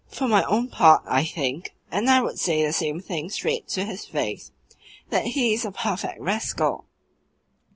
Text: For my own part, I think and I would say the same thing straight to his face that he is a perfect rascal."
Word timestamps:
For 0.07 0.27
my 0.27 0.43
own 0.45 0.67
part, 0.69 1.03
I 1.05 1.23
think 1.23 1.75
and 1.91 2.09
I 2.09 2.21
would 2.23 2.39
say 2.39 2.65
the 2.65 2.73
same 2.73 3.01
thing 3.01 3.29
straight 3.29 3.67
to 3.67 3.85
his 3.85 4.03
face 4.03 4.51
that 5.11 5.27
he 5.27 5.53
is 5.53 5.63
a 5.63 5.71
perfect 5.71 6.19
rascal." 6.19 6.85